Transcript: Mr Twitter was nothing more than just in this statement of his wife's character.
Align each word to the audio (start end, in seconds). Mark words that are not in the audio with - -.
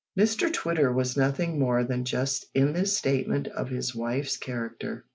Mr 0.19 0.51
Twitter 0.51 0.91
was 0.91 1.15
nothing 1.15 1.59
more 1.59 1.83
than 1.83 2.03
just 2.03 2.47
in 2.55 2.73
this 2.73 2.97
statement 2.97 3.47
of 3.49 3.69
his 3.69 3.93
wife's 3.93 4.35
character. 4.35 5.05